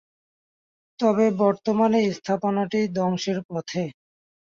তবে 0.99 1.25
বর্তমানে 1.41 1.99
স্থাপনাটি 2.17 2.79
ধ্বংসের 2.95 3.37
পথে। 3.47 3.83